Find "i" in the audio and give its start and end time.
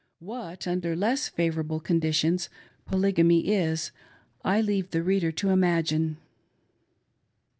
4.43-4.59